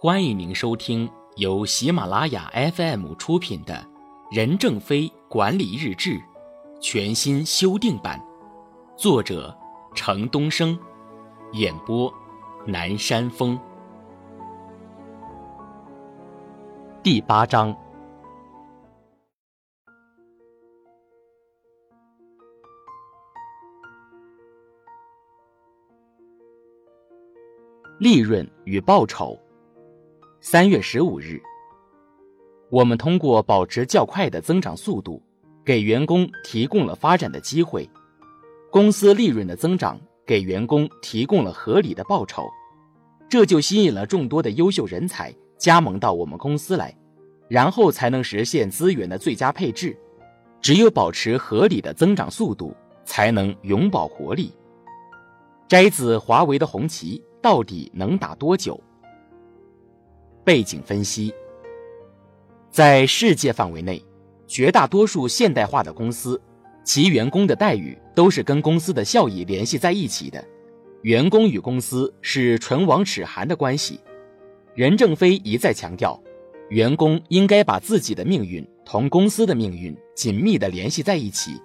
[0.00, 3.74] 欢迎您收听由喜马拉雅 FM 出品的
[4.30, 6.10] 《任正非管理日志》
[6.80, 8.24] 全新修订版，
[8.96, 9.52] 作者
[9.96, 10.78] 程东升，
[11.54, 12.14] 演播
[12.64, 13.58] 南山风。
[17.02, 17.76] 第八章，
[27.98, 29.36] 利润与报酬。
[30.40, 31.42] 三月十五日，
[32.70, 35.20] 我们通过保持较快的增长速度，
[35.64, 37.90] 给员工提供了发展的机会。
[38.70, 42.48] 公司利润的增长给员工提供了合理的报酬，
[43.28, 46.96] 这就吸引了众多的优秀人才加盟到我们公司来，
[47.48, 49.98] 然后才能实现资源的最佳配置。
[50.60, 52.72] 只有保持合理的增长速度，
[53.04, 54.54] 才能永葆活力。
[55.66, 58.80] 摘自华为的红旗，到底能打多久？
[60.48, 61.30] 背景分析：
[62.70, 64.02] 在世界范围内，
[64.46, 66.40] 绝大多数现代化的公司，
[66.82, 70.42] 其员工的待遇都是跟公司的效益联系在一起的，
[71.02, 74.00] 员工与公司是唇亡齿寒的关系。
[74.74, 76.18] 任正非一再强调，
[76.70, 81.60] 员工应该把自己的命运同公司的命运紧密的联系在一起。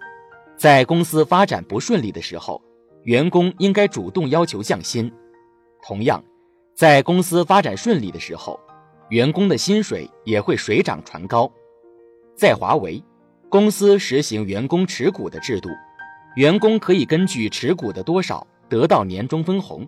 [0.57, 2.61] 在公司发展不顺利的时候，
[3.03, 5.09] 员工应该主动要求降薪；
[5.81, 6.21] 同样，
[6.75, 8.59] 在公司发展顺利的时候，
[9.09, 11.51] 员工的薪水也会水涨船高。
[12.35, 13.03] 在华为，
[13.49, 15.69] 公司实行员工持股的制度，
[16.35, 19.87] 员工可以根据持股的多少得到年终分红，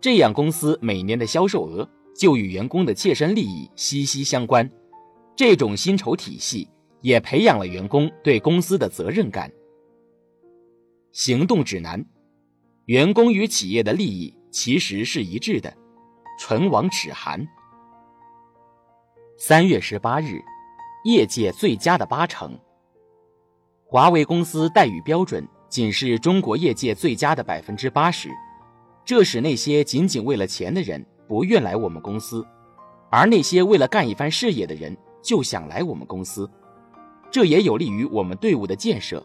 [0.00, 4.68] 这样公司每年的销售额就与员工的切身利益息息相关。
[5.36, 6.68] 这种薪酬体系
[7.02, 9.52] 也培养了员工对公司的责任感。
[11.12, 12.04] 行动指南：
[12.86, 15.72] 员工与企业的利益其实是一致的，
[16.40, 17.46] 唇亡齿寒。
[19.38, 20.42] 三月十八日，
[21.04, 22.58] 业界最佳的八成。
[23.84, 28.30] 华为公司待遇标准仅是中国业界最佳的百分之八十，
[29.04, 32.46] 这使那些仅仅为了钱的人不愿来我们公司，
[33.10, 36.50] 而那些为了干一番事业的人就想来我们公司，
[37.30, 39.22] 这也有利于我们队伍的建设。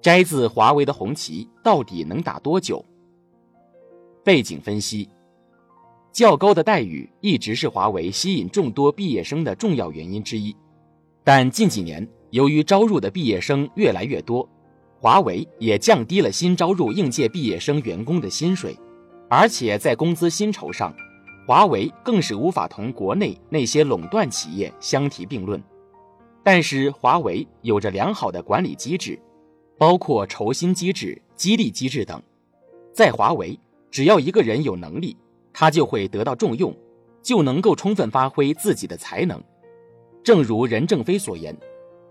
[0.00, 2.82] 摘自华为的红旗，到底能打多久？
[4.24, 5.10] 背景分析。
[6.12, 10.54] 较高的待遇一直是华为吸引众多毕业生的重要原因之一，
[11.22, 14.48] 但近几年由于招入的毕业生越来越多，
[14.98, 18.76] 华为也降低了新招入应届毕业生员工的薪水，
[19.28, 20.92] 而且在工资薪酬上，
[21.46, 25.62] 华为更是无法同国内那些垄断企业相提并论。
[26.42, 29.16] 但是华为有着良好的管理机制，
[29.78, 32.20] 包括酬薪机制、激励机制等，
[32.92, 33.58] 在华为，
[33.90, 35.16] 只要一个人有能力。
[35.52, 36.74] 他就会得到重用，
[37.22, 39.42] 就能够充分发挥自己的才能。
[40.22, 41.56] 正如任正非所言，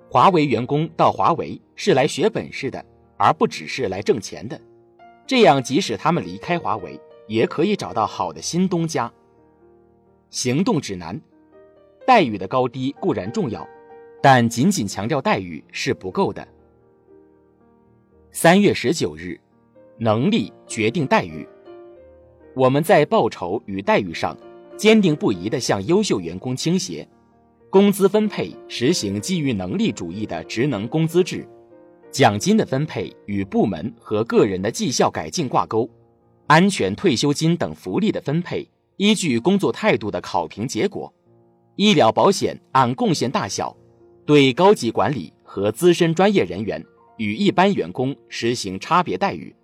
[0.09, 2.83] 华为员工到华为是来学本事的，
[3.17, 4.59] 而不只是来挣钱的。
[5.28, 9.11] 这样，即使他们离开华为，也可以找到好的新东家。
[10.31, 11.19] 行动指南：
[12.05, 13.67] 待遇的高低固然重要，
[14.22, 16.47] 但仅仅强调待遇是不够的。
[18.31, 19.39] 三月十九日，
[19.97, 21.47] 能力决定待遇。
[22.59, 24.38] 我们在报酬与待遇上，
[24.75, 27.08] 坚定不移地向优秀员工倾斜，
[27.70, 31.47] 工资分配实行基于能力主义的职能工资制，
[32.12, 35.90] 奖金的分配与部门和个人的绩效改进挂钩，
[36.47, 41.14] 安全退休金等福利的分配依据工作态度的考评结果，
[41.78, 43.74] 医疗保险按贡献大小，
[44.26, 46.86] 对高级管理和资深专业人员
[47.20, 49.56] 与一般员工实行差别待遇，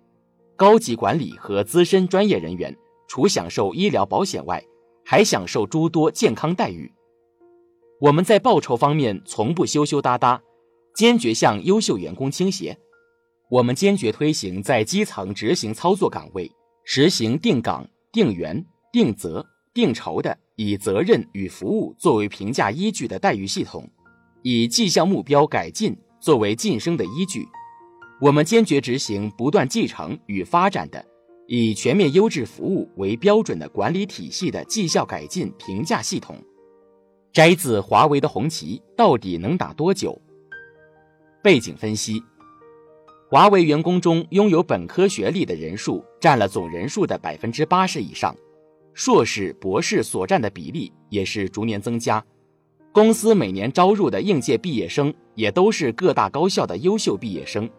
[0.56, 2.74] 高级管理和资深专业人员。
[3.08, 4.62] 除享受医疗保险外，
[5.04, 6.92] 还享受诸多健康待遇。
[8.00, 10.42] 我们在报酬方面从不羞羞答答，
[10.94, 12.78] 坚决向优秀员工倾斜。
[13.48, 16.50] 我们坚决推行在基层执行操作岗位
[16.84, 23.88] 实行定岗、定员、定责、定酬的以责任与服务作为评价依据的待遇系统，
[24.42, 27.46] 以绩效目标改进作为晋升的依据。
[28.20, 31.04] 我们坚决执行不断继承与发展的。
[31.46, 36.36] 以全面优质服务为标准的管理体系的绩效改进评价系统，
[37.32, 40.20] 摘自华为的红旗，到底能打多久？
[41.42, 42.20] 背景分析：
[43.30, 48.34] 华为员工中拥有本科学历的人数占了总人数的百分之八十以上，
[48.92, 52.24] 硕士、博士所占的比例也是逐年增加。
[52.92, 57.70] 公司每年招入的应届毕业生也都是各大高校的优秀毕业生，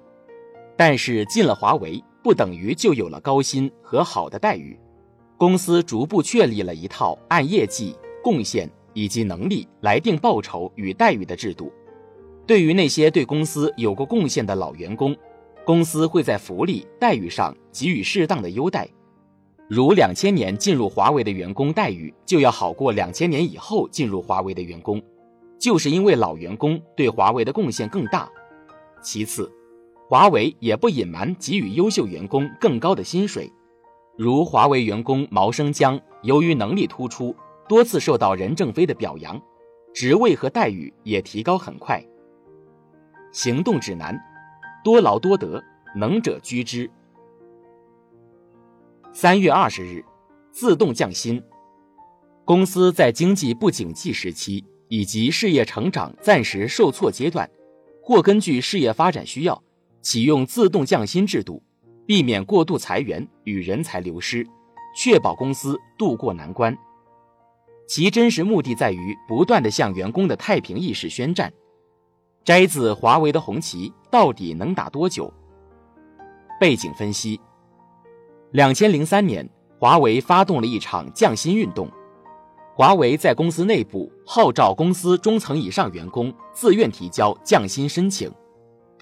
[0.77, 2.01] 但是进了华为。
[2.27, 4.77] 不等于就有了高薪和好的待遇。
[5.37, 11.71] 公司逐步确立了一套按业绩、贡献以及能力来定报酬与待遇的制度。
[12.45, 15.15] 对于那些对公司有过贡献的老员工，
[15.63, 18.85] 公司会在福利待遇上给予适当的优待。
[19.69, 25.01] 如两千年进入华为的员工待遇就要好过两千年以后进入华为的员工，
[25.57, 28.29] 就是因为老员工对华为的贡献更大。
[29.01, 29.49] 其次，
[30.09, 33.51] 华为也不隐瞒给予优秀员工更高的薪水，
[34.17, 37.35] 如华为员工毛生江，由于能力突出，
[37.67, 39.37] 多次受到任正非的表扬，
[39.93, 42.01] 职位和待遇也提高很快。
[43.33, 44.17] 行动指南：
[44.81, 45.61] 多劳多得，
[45.93, 46.89] 能者居之。
[49.11, 50.05] 三月二十日，
[50.53, 51.43] 自动降薪。
[52.45, 57.49] 公司在经济不景气时期以及事业成长暂时受挫阶段，
[58.01, 59.61] 或根据事业发展需要，
[60.07, 61.61] 启用自动降薪制度，
[62.05, 64.47] 避免过度裁员与人才流失，
[64.95, 66.73] 确保公司渡过难关。
[67.89, 71.51] 其真实目的在于不断的向员工的太平意识宣战。
[72.45, 75.29] 摘自华为的红旗到底能打多久？
[76.57, 77.37] 背景分析。
[78.51, 79.45] 两千零三年，
[79.77, 81.91] 华为发动了一场降薪运动。
[82.73, 88.31] 华为在公司内部号召公司中层以上员工自愿提交降薪申请，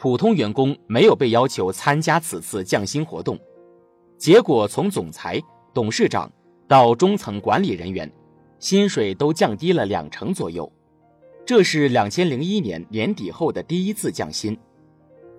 [0.05, 3.39] 普通员工没有被要求参加此次降薪活动。
[4.19, 5.41] 结果，从总裁、
[5.73, 6.31] 董事长
[6.67, 8.07] 到中层管理人员，
[8.59, 10.71] 薪水都降低了两成左右。
[11.43, 14.55] 这是两千零一年年底后的第一次降薪。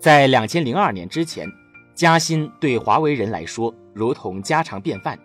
[0.01, 1.49] 在两千零二年之前，
[1.95, 3.73] 加薪对华为人来说。
[3.95, 5.17] 如同家常便饭。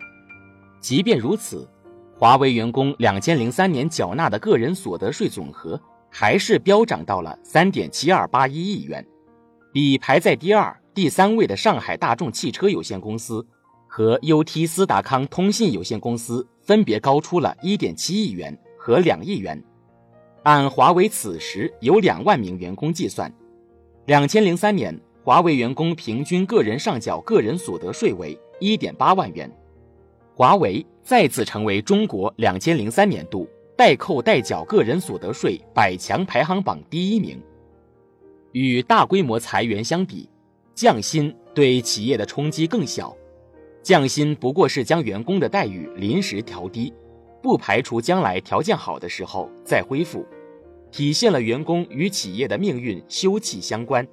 [0.80, 1.68] 即便如此，
[2.16, 9.04] 华为员工两千零三年缴纳的个人所得税总和还是飙涨到了三点七二八一亿元，
[9.72, 13.44] 比排在第二、第三位的上海大众汽车有限公司
[13.88, 19.62] 和 UT 斯达康通信有限公司分别高出了一点七亿元和两亿元。
[20.42, 23.32] 按华为此时有两万名员工计算，
[24.04, 28.38] 两千零三年华为员工平均个人上缴个人所得税为。
[28.60, 29.50] 一点八万元，
[30.36, 37.42] 华为再次成为中国两千零三年度代扣代缴个人所得税百强排行榜第一名。
[38.52, 40.28] 与大规模裁员相比，
[40.74, 43.16] 降薪对企业的冲击更小。
[43.82, 46.92] 降薪不过是将员工的待遇临时调低，
[47.42, 50.24] 不排除将来条件好的时候再恢复，
[50.90, 54.06] 体现了员工与企业的命运休戚相关。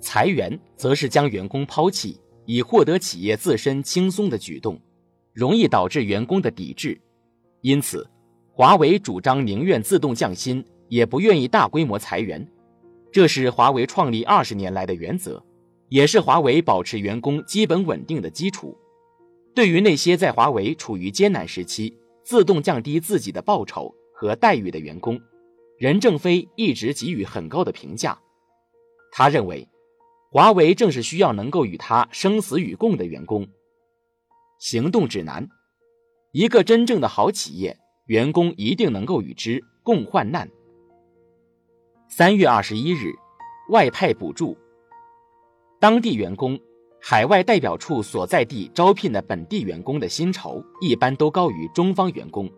[0.00, 2.18] 裁员则是将员工抛弃。
[2.44, 4.76] 以获得企业自身轻松的举动，
[5.32, 7.00] 容易导致员工的抵制，
[7.60, 8.04] 因此，
[8.52, 12.44] 华为主张宁愿自动降薪，也不愿意大规模裁员，
[13.12, 15.44] 这是华为创立二十年来的原则，
[15.88, 18.76] 也是华为保持员工基本稳定的基础。
[19.54, 21.94] 对于那些在华为处于艰难时期
[22.24, 25.20] 自动降低自己的报酬和待遇的员工，
[25.78, 28.18] 任正非一直给予很高的评价。
[29.12, 29.68] 他认为。
[30.34, 33.46] 华为正是需要能够与他生死与共的员工。
[34.58, 35.46] 行动指南：
[36.32, 40.48] 一个真正的好企业，员工一定能够与之共患难。
[42.14, 43.14] 三月二十一日，
[43.70, 44.54] 外派补助。
[45.80, 46.60] 当地员工、
[47.00, 52.52] 海外代表处所在地招聘的本地员工的薪酬一般都高于中方员工。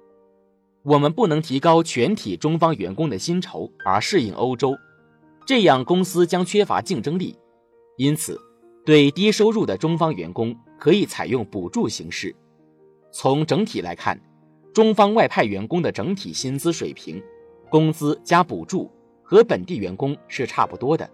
[0.83, 4.75] 我们不能提高全体中方员工的薪酬而适应欧洲，
[5.47, 7.39] 这样公司将缺乏竞争力。
[7.97, 8.37] 因此，
[8.85, 12.35] 对低收入的中方员工可以采用补助形式。
[13.13, 14.21] 从整体来看，
[14.73, 17.23] 中方外派员工的整体薪资水平、
[17.71, 18.91] 工资加补助
[19.35, 21.11] 和本地员工是差不多的。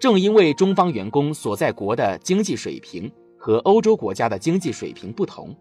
[0.00, 5.54] 正因为中方员工所在国的经济水平和欧洲国家的经济水平不同，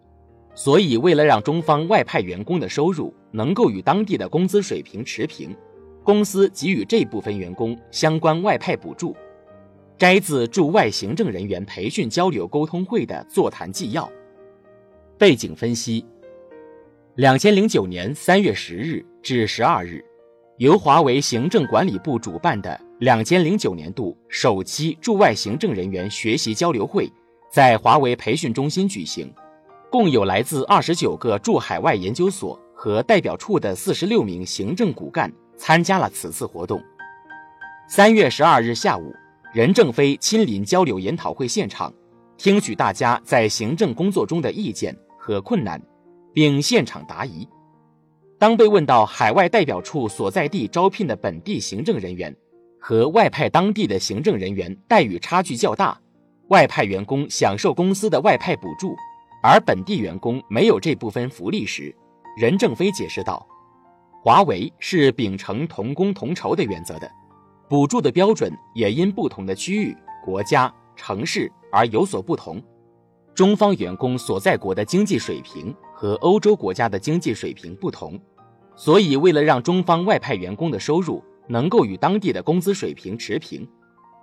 [0.56, 5.56] 所以为了让中方外派员工的收入能够与当地的工资水平持平，
[6.04, 9.15] 公司给予这部分员工相关外派补助。
[9.96, 14.12] 摘自驻外行政人员培训交流沟通会的座谈纪要。
[15.20, 16.04] 背景分析：
[17.13, 20.04] 两千零九年三月十日至十二日，
[20.58, 27.12] 由华为行政管理部主办的两千零九年度首期驻外行政人员学习交流会，
[27.52, 29.30] 在华为培训中心举行，
[29.92, 36.82] 共有来自二十九个驻海外研究所和代表处的四十六名行政骨干参加了此次活动。
[37.90, 39.14] 三月十二日下午。
[39.54, 41.94] 任正非亲临交流研讨会现场，
[42.36, 45.82] 听取大家在行政工作中的意见和困难，
[46.34, 47.48] 并现场答疑。
[48.38, 52.36] 当被问到海外代表处所在地招聘的本地行政人员
[52.80, 55.98] 和外派当地的行政人员待遇差距较大，
[56.50, 58.96] 外派员工享受公司的外派补助，
[59.42, 61.96] 而本地员工没有这部分福利时，
[62.38, 63.48] 任正非解释道
[64.22, 67.10] ：“华为是秉承同工同酬的原则的，
[67.70, 72.62] 补助的标准也因不同的区域、国家、城市而有所不同。
[73.34, 78.20] 中方员工所在国的经济水平和欧洲国家的经济水平不同，
[78.75, 83.68] 所以为了让中方外派员工的收入能够与当地的工资水平持平，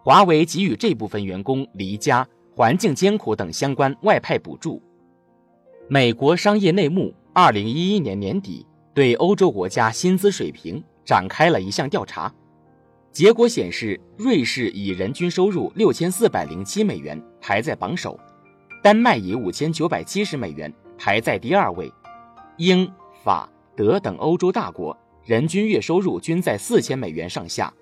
[0.05, 4.81] 华为给予这部分员工离家、环境艰苦等相关外派补助。
[5.89, 8.67] 美国商业内幕二零一一年年底。
[8.95, 12.31] 对欧洲国家薪资水平展开了一项调查，
[13.11, 18.21] 结果显示，瑞士以人均收入六千四百零七美元排在榜首，
[18.83, 20.71] 丹麦以五千九百七十美元
[21.05, 21.93] 排在第二位，
[22.59, 22.89] 英、
[23.25, 27.75] 法、德等欧洲大国人均月收入均在四千美元上下。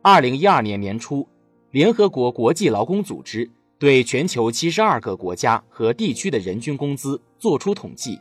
[0.00, 1.28] 二零一二年年初，
[1.72, 3.50] 联合国国际劳工组织
[3.80, 8.16] 对全球七十二个国家和地区的人均工资作出统计，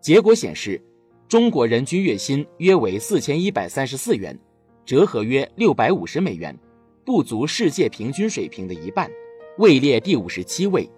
[0.00, 0.80] 结果显示。
[1.26, 4.38] 中国人均月薪约为四千一百三十四元，
[4.84, 6.56] 折合约六百五十美元，
[7.04, 9.10] 不足世界平均水平的一半，
[9.58, 10.88] 位列第五十七位。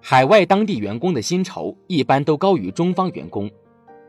[0.00, 3.50] 海外当地员工的薪酬一般都高于中方员工，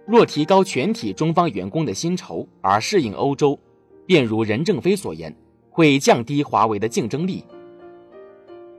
[0.06, 3.60] 若提高全体中方员工的薪酬而适应欧洲，
[4.06, 5.36] 便如任正非所言，
[5.70, 7.44] 会降低华为的竞争力。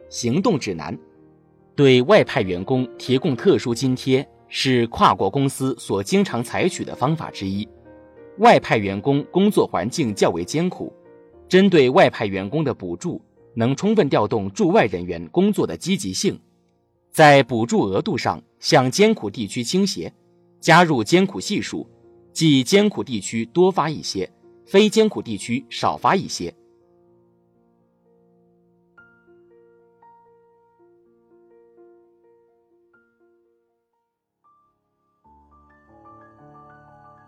[0.08, 0.98] 行动指南，
[1.76, 4.26] 对外派员工提供特殊津贴。
[4.54, 7.66] 是跨国公司所经常采取的方法之一。
[8.36, 10.92] 外派员工工作环境较为艰苦，
[11.48, 13.18] 针对外派员工的补助
[13.54, 16.38] 能充分调动驻外人员工作的积极性，
[17.12, 20.10] 在补助额度上向艰苦地区倾斜，
[20.60, 21.86] 加入艰苦系数，
[22.32, 24.32] 即艰苦地区多发一些，
[24.64, 26.54] 非艰苦地区少发一些。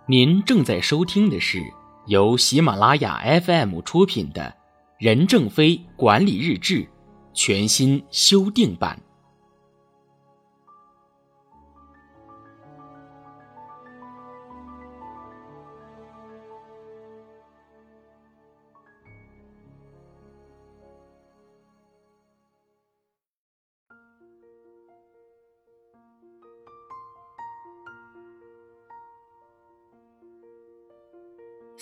[0.06, 1.62] 您正在收听的是
[2.06, 4.42] 由喜马拉雅 FM 出品的
[4.98, 6.80] 《任正非管理日志》
[7.34, 9.03] 全新修订版。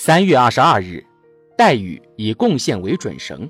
[0.04, 1.06] 三月二十二日，
[1.56, 3.48] 待遇以贡献为准绳。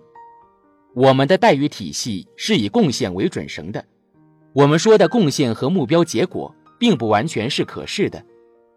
[0.94, 3.82] 我们的待遇体系是以贡献为准绳的。
[4.52, 8.22] 我们说的贡献和目标结果，并不完全是可视的，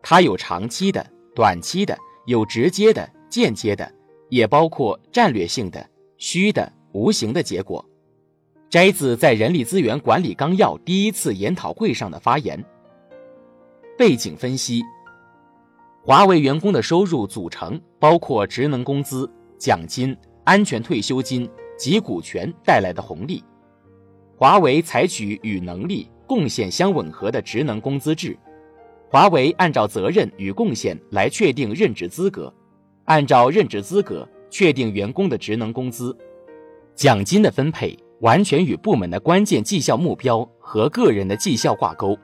[0.02, 1.06] 它有长期的、
[1.36, 3.92] 短期的，有直接的、间接的，
[4.30, 5.86] 也包括战略性的、
[6.18, 7.86] 虚的、无形的结果。
[8.70, 12.64] 摘自在人力资源管理纲要第一次研讨会上的发言。
[13.98, 14.82] 背景分析。
[16.06, 23.44] 华为员工的收入组成包括职能工资、奖金、安全退休金及股权带来的红利。
[24.38, 28.38] 华为采取与能力、贡献相吻合的职能工资制。
[29.10, 32.54] 华为按照责任与贡献来确定任职资格，
[33.06, 36.16] 按照任职资格确定员工的职能工资。
[36.94, 42.16] 奖金的分配完全与部门的关键绩效目标和个人的绩效挂钩。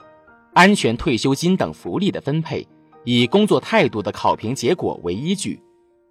[0.53, 2.67] 安全退休金等福利的分配。
[3.03, 5.61] 以工作态度的考评结果为依据，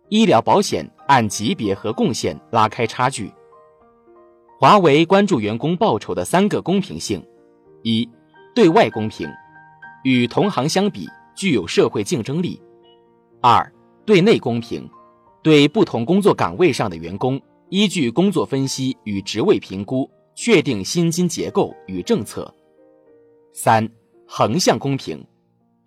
[0.09, 3.33] 医疗保险按级别和贡献拉开差距。
[4.59, 7.25] 华为关注员工报酬的三个公平性：
[7.83, 8.09] 一、
[8.55, 9.29] 对外公平，
[10.05, 12.61] 与同行相比具有社会竞争力；
[13.41, 13.73] 二、
[14.05, 14.87] 对内公平，
[15.43, 22.43] 对不同工作岗位上的员工依据工作分析与职位评估确定薪金结构与政策；
[23.55, 23.89] 三、
[24.27, 25.25] 横向公平。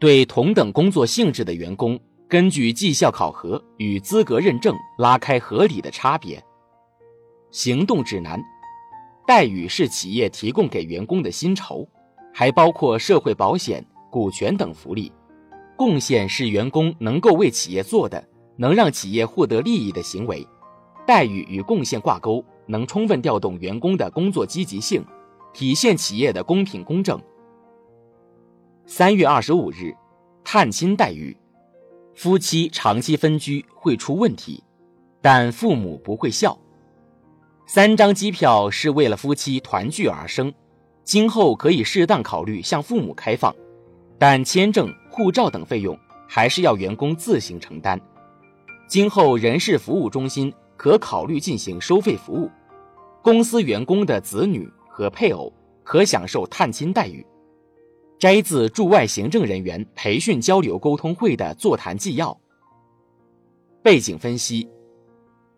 [0.03, 6.43] 对同等工作性质的员工，根据绩效考核与资格认证拉开合理的差别。
[7.51, 8.38] 行动指南：
[9.25, 11.88] 待遇是企业提供给员工的薪酬，
[12.33, 13.81] 还包括社会保险、
[14.12, 15.10] 股权等福利。
[15.77, 18.22] 贡献是员工能够为企业做的，
[18.57, 20.45] 能让企业获得利益的行为。
[21.07, 25.01] 待遇与贡献挂钩，能充分调动员工的工作积极性，
[25.53, 27.17] 体现企业的公平公正。
[28.85, 29.95] 三月二十五日，
[30.43, 31.35] 探亲待遇，
[32.15, 34.61] 夫妻长期分居会出问题，
[35.21, 36.57] 但父母不会笑。
[37.65, 40.53] 三张机票是为了夫妻团聚而生，
[41.05, 43.55] 今后可以适当考虑向父母开放，
[44.19, 45.97] 但签证、护照等费用
[46.27, 47.99] 还是要员工自行承担。
[48.85, 52.51] 今后人事服务中心可考虑进行收费服务，
[53.21, 55.51] 公司员工的子女和配偶
[55.83, 57.25] 可享受探亲待遇。
[58.20, 62.38] 摘自驻外行政人员培训交流沟通会的座谈纪要。
[63.82, 64.70] 背景分析：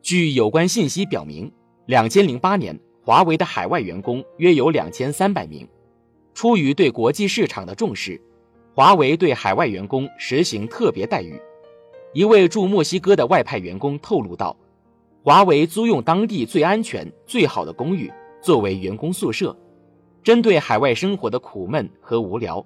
[0.02, 1.52] 据有关信息表明，
[1.86, 5.68] 两千零八年华为的海外员工约有两千三百名。
[6.34, 8.20] 出于对国际市场的重视，
[8.74, 11.40] 华为对海外员工实行特别待遇。
[12.14, 14.58] 一位驻墨西哥的外派员工透露道
[15.24, 19.56] ：“华为租用当地最安全、最好的公寓作为员工宿舍。
[20.26, 22.66] 针对海外生活的苦闷和无聊，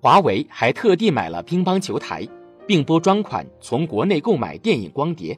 [0.00, 2.24] 华为还特地买了乒乓球台，
[2.64, 5.36] 并拨专款从国内购买电影光碟。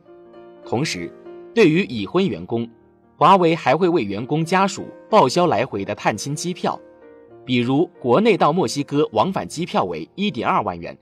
[0.62, 1.11] 同时，
[1.54, 2.68] 对于已婚员工，
[3.16, 6.78] 华为还会为员工家属报销来回的探亲机票。”
[7.47, 10.94] 比如，国内到墨西哥往返机票为一点二万元，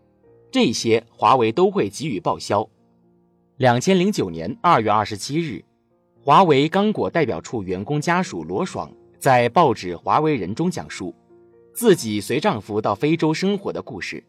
[0.53, 2.65] 这些华为都会给予报销。
[3.57, 5.65] 两千零九年二月二十七日，
[6.23, 8.89] 华为刚果代表处员工家属罗爽
[9.23, 11.15] 在报纸《华为人》中讲述
[11.73, 14.25] 自己随丈夫到非洲生活的故事。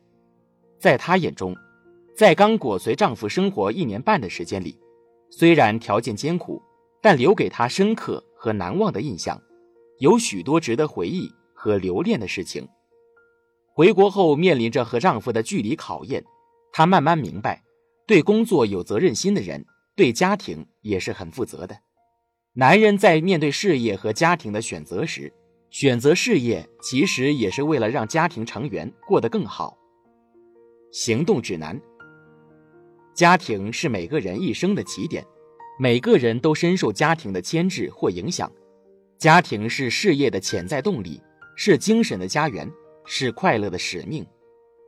[0.77, 1.57] 在她眼中，
[2.15, 4.77] 在刚果随丈夫生活一年半的时间里，
[5.31, 6.61] 虽然条件艰苦，
[7.01, 9.41] 但留给她深刻和难忘的印象，
[9.97, 11.27] 有许多值得回忆。
[11.55, 12.67] 和留恋的事情。
[13.73, 16.25] 回国后面临着和丈夫的距离考验，
[16.73, 17.63] 她慢慢明白，
[18.05, 21.77] 对工作有责任心的人，对家庭也是很负责的。
[22.55, 25.33] 男人在面对事业和家庭的选择时，
[25.71, 29.75] 选择事业其实也是为了让家庭成员过得更好。
[30.91, 31.81] 行动指南：
[33.15, 35.25] 家庭是每个人一生的起点，
[35.79, 38.51] 每个人都深受家庭的牵制或影响，
[39.17, 41.21] 家庭是事业的潜在动力。
[41.55, 42.67] 是精神的家园，
[43.05, 44.25] 是快乐的使命。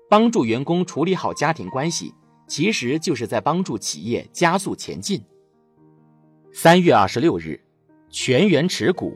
[0.10, 2.12] 帮助员工处理好家庭关系，
[2.48, 5.24] 其实就是在帮助企业加速前进。
[6.58, 7.60] 三月二十六日，
[8.10, 9.14] 全员持股。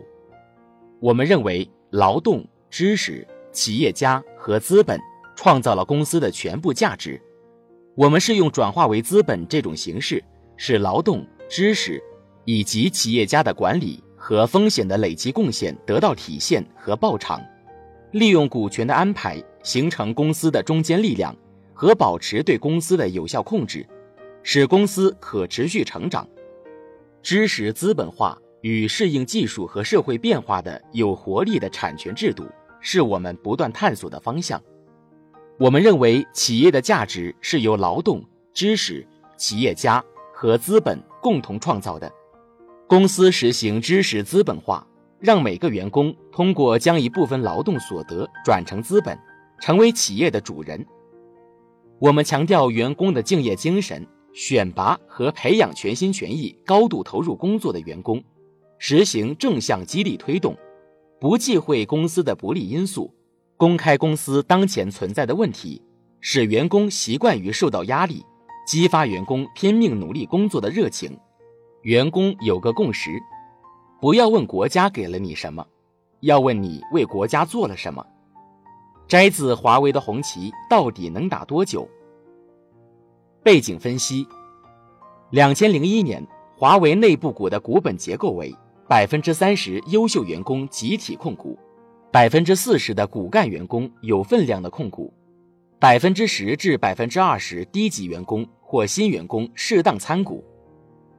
[0.99, 4.99] 我们认为，劳动、知识、企业家和资本
[5.37, 7.19] 创造了公司的全部价值。
[7.95, 10.21] 我们是用转化为资本这种形式，
[10.57, 12.03] 使劳动、知识
[12.43, 14.03] 以及企业家的管理。
[14.17, 17.41] 和风险的累积贡献得到体现和报偿，
[18.11, 21.33] 利用股权的安排形成公司的中坚力量
[21.73, 23.87] 和保持对公司的有效控制，
[24.43, 26.27] 使公司可持续成长。
[27.21, 32.45] 知识资本化与适应技术和社会变化的有活力的产权制度，
[32.79, 34.61] 是我们不断探索的方向。
[35.59, 39.05] 我们认为，企业的价值是由劳动、知识、
[39.37, 40.03] 企业家
[40.33, 42.09] 和资本共同创造的。
[42.87, 44.87] 公司实行知识资本化，
[45.19, 49.19] 让每个员工通过将一部分劳动所得转成资本，
[49.59, 50.85] 成为企业的主人。
[51.99, 58.23] 我们强调员工的敬业精神，选拔和培养全心全意、高度投入工作的员工，
[58.77, 60.55] 实行正向激励推动，
[61.19, 63.13] 不忌讳公司的不利因素，
[63.57, 65.81] 公开公司当前存在的问题，
[66.21, 68.23] 使员工习惯于受到压力，
[68.65, 71.17] 激发员工拼命努力工作的热情。
[71.81, 73.11] 员工有个共识：
[73.99, 75.65] 不要问国家给了你什么，
[76.21, 78.05] 要问你为国家做了什么。
[79.07, 81.89] 摘自华为的红旗到底能打多久？
[83.49, 84.27] 背景分析：
[85.31, 86.23] 两千零一年，
[86.55, 88.55] 华为内部股的股本结构为
[88.87, 91.57] 百分之三十优秀员工集体控股，
[92.11, 95.11] 百分之四十的骨干员工有分量的控股，
[95.79, 100.43] 百分之十至百分之二十低级员工或新员工适当参股。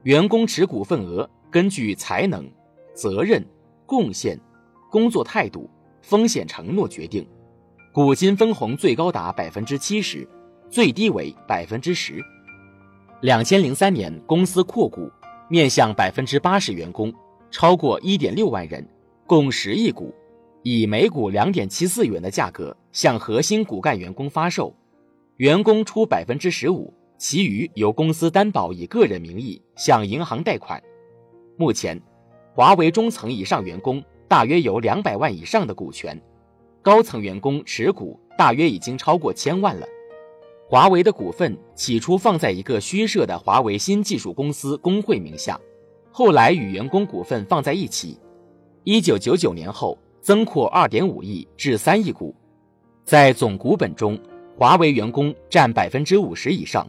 [0.05, 2.49] 员工持股份额根据才能、
[2.95, 3.45] 责任、
[3.87, 4.39] 贡献、
[4.89, 5.69] 工作态度、
[6.01, 7.27] 风险承诺决定，
[7.93, 10.25] 股金分红最高达百分之七十，
[10.71, 12.25] 最低为百分之十。
[13.23, 15.11] 两千零三年，公司扩股，
[15.49, 17.13] 面向百分之八十员工，
[17.51, 18.89] 超过一点六万人，
[19.27, 20.15] 共十亿股，
[20.63, 24.75] 以每股两点七四元的价格向核心骨干员工发售，
[25.37, 26.95] 员工出百分之十五。
[27.19, 30.83] 其余由公司担保，以个人名义向银行贷款。
[31.59, 32.01] 目前，
[32.55, 36.19] 华为中层以上员工大约有两百万以上的股权，
[36.81, 39.87] 高层员工持股大约已经超过千万了。
[40.71, 45.61] 华为的股份起初放在一个虚设的华为新技术公司工会名下，
[46.13, 48.17] 后来与员工股份放在一起。
[48.85, 52.33] 一九九九年后增扩二点五亿至三亿股，
[53.05, 54.17] 在总股本中，
[54.57, 56.89] 华为员工占百分之五十以上。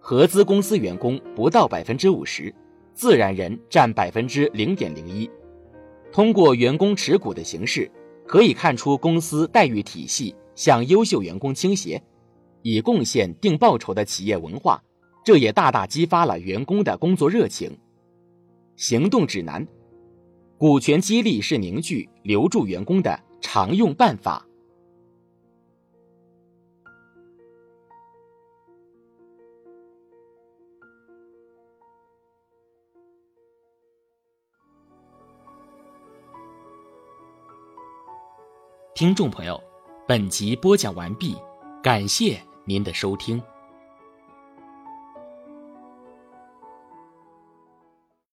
[0.00, 2.52] 合资公司员工不到百分之五十，
[2.94, 5.30] 自然人占百分之零点零一。
[6.10, 7.88] 通过员工持股的形式，
[8.26, 12.02] 可以看出公司待遇体系向优秀员工倾斜，
[12.62, 14.82] 以贡献定报酬的企业文化
[15.24, 17.70] 这也大大激发了员工的工作热情。
[18.76, 19.66] 行动指南
[20.56, 24.46] 股权激励是凝聚留住员工的常用办法。
[39.00, 39.58] 听众朋友
[40.06, 41.34] 本集播讲完毕
[41.82, 43.42] 感谢您的收听。